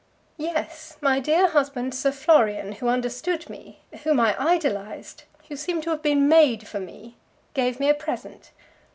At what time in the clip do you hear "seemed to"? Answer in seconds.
5.55-5.91